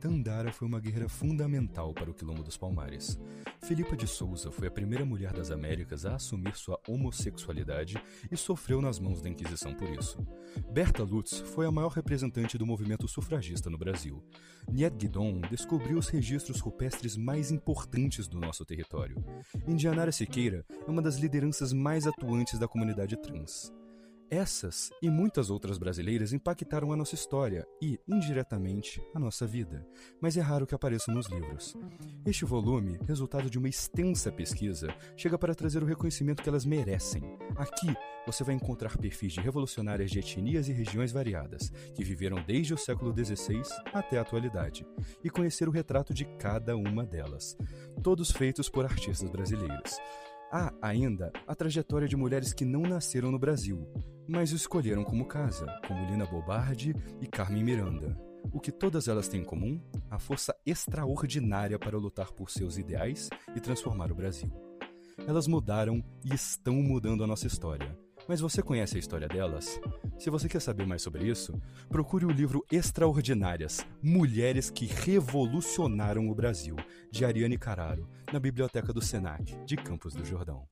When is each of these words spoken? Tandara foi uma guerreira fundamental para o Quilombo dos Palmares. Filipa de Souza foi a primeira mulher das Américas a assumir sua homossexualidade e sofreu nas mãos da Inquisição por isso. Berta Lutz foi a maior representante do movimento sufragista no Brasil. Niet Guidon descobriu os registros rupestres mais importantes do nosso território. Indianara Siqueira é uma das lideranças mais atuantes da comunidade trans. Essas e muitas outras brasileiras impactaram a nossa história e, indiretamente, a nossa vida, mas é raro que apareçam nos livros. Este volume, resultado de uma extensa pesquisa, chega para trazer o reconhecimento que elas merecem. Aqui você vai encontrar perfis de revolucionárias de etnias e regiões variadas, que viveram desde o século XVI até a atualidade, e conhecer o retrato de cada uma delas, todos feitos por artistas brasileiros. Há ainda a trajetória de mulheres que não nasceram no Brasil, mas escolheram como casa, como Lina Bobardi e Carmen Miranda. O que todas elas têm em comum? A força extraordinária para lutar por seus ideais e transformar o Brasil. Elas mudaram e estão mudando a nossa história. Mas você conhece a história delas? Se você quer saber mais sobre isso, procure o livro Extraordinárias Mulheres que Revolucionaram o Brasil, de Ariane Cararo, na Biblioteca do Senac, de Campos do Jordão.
Tandara 0.00 0.52
foi 0.52 0.68
uma 0.68 0.78
guerreira 0.78 1.08
fundamental 1.08 1.92
para 1.92 2.08
o 2.08 2.14
Quilombo 2.14 2.44
dos 2.44 2.56
Palmares. 2.56 3.18
Filipa 3.62 3.96
de 3.96 4.06
Souza 4.06 4.48
foi 4.48 4.68
a 4.68 4.70
primeira 4.70 5.04
mulher 5.04 5.32
das 5.32 5.50
Américas 5.50 6.06
a 6.06 6.14
assumir 6.14 6.54
sua 6.56 6.80
homossexualidade 6.86 8.00
e 8.30 8.36
sofreu 8.36 8.80
nas 8.80 9.00
mãos 9.00 9.20
da 9.20 9.28
Inquisição 9.28 9.74
por 9.74 9.90
isso. 9.90 10.24
Berta 10.70 11.02
Lutz 11.02 11.40
foi 11.40 11.66
a 11.66 11.72
maior 11.72 11.90
representante 11.90 12.56
do 12.56 12.64
movimento 12.64 13.08
sufragista 13.08 13.68
no 13.68 13.76
Brasil. 13.76 14.22
Niet 14.68 14.96
Guidon 14.96 15.40
descobriu 15.50 15.98
os 15.98 16.08
registros 16.08 16.60
rupestres 16.60 17.16
mais 17.16 17.50
importantes 17.50 18.28
do 18.28 18.38
nosso 18.38 18.64
território. 18.64 19.16
Indianara 19.66 20.12
Siqueira 20.12 20.64
é 20.86 20.90
uma 20.90 21.02
das 21.02 21.16
lideranças 21.16 21.72
mais 21.72 22.06
atuantes 22.06 22.58
da 22.58 22.68
comunidade 22.68 23.16
trans. 23.16 23.72
Essas 24.30 24.90
e 25.00 25.08
muitas 25.08 25.48
outras 25.48 25.78
brasileiras 25.78 26.34
impactaram 26.34 26.92
a 26.92 26.96
nossa 26.96 27.14
história 27.14 27.66
e, 27.80 27.98
indiretamente, 28.06 29.00
a 29.14 29.18
nossa 29.18 29.46
vida, 29.46 29.86
mas 30.20 30.36
é 30.36 30.40
raro 30.42 30.66
que 30.66 30.74
apareçam 30.74 31.14
nos 31.14 31.28
livros. 31.28 31.74
Este 32.26 32.44
volume, 32.44 32.98
resultado 33.06 33.48
de 33.48 33.58
uma 33.58 33.70
extensa 33.70 34.30
pesquisa, 34.30 34.94
chega 35.16 35.38
para 35.38 35.54
trazer 35.54 35.82
o 35.82 35.86
reconhecimento 35.86 36.42
que 36.42 36.48
elas 36.48 36.66
merecem. 36.66 37.22
Aqui 37.56 37.96
você 38.26 38.44
vai 38.44 38.54
encontrar 38.54 38.98
perfis 38.98 39.32
de 39.32 39.40
revolucionárias 39.40 40.10
de 40.10 40.18
etnias 40.18 40.68
e 40.68 40.72
regiões 40.74 41.10
variadas, 41.10 41.70
que 41.94 42.04
viveram 42.04 42.44
desde 42.46 42.74
o 42.74 42.78
século 42.78 43.14
XVI 43.16 43.62
até 43.94 44.18
a 44.18 44.20
atualidade, 44.20 44.86
e 45.24 45.30
conhecer 45.30 45.66
o 45.66 45.72
retrato 45.72 46.12
de 46.12 46.26
cada 46.36 46.76
uma 46.76 47.06
delas, 47.06 47.56
todos 48.02 48.30
feitos 48.30 48.68
por 48.68 48.84
artistas 48.84 49.30
brasileiros. 49.30 49.96
Há 50.52 50.72
ainda 50.82 51.32
a 51.46 51.54
trajetória 51.54 52.06
de 52.06 52.16
mulheres 52.16 52.52
que 52.52 52.66
não 52.66 52.82
nasceram 52.82 53.30
no 53.30 53.38
Brasil, 53.38 53.86
mas 54.28 54.52
escolheram 54.52 55.02
como 55.02 55.26
casa, 55.26 55.66
como 55.88 56.06
Lina 56.06 56.26
Bobardi 56.26 56.94
e 57.20 57.26
Carmen 57.26 57.64
Miranda. 57.64 58.14
O 58.52 58.60
que 58.60 58.70
todas 58.70 59.08
elas 59.08 59.26
têm 59.26 59.40
em 59.40 59.44
comum? 59.44 59.80
A 60.10 60.18
força 60.18 60.54
extraordinária 60.64 61.78
para 61.78 61.98
lutar 61.98 62.30
por 62.32 62.50
seus 62.50 62.76
ideais 62.76 63.30
e 63.56 63.60
transformar 63.60 64.12
o 64.12 64.14
Brasil. 64.14 64.50
Elas 65.26 65.46
mudaram 65.46 66.04
e 66.24 66.34
estão 66.34 66.74
mudando 66.74 67.24
a 67.24 67.26
nossa 67.26 67.46
história. 67.46 67.96
Mas 68.28 68.40
você 68.40 68.62
conhece 68.62 68.96
a 68.96 68.98
história 68.98 69.26
delas? 69.26 69.80
Se 70.18 70.28
você 70.28 70.48
quer 70.48 70.60
saber 70.60 70.86
mais 70.86 71.00
sobre 71.00 71.26
isso, 71.26 71.58
procure 71.88 72.26
o 72.26 72.30
livro 72.30 72.64
Extraordinárias 72.70 73.84
Mulheres 74.02 74.68
que 74.68 74.84
Revolucionaram 74.84 76.28
o 76.28 76.34
Brasil, 76.34 76.76
de 77.10 77.24
Ariane 77.24 77.56
Cararo, 77.56 78.06
na 78.30 78.38
Biblioteca 78.38 78.92
do 78.92 79.00
Senac, 79.00 79.56
de 79.64 79.76
Campos 79.76 80.14
do 80.14 80.24
Jordão. 80.24 80.68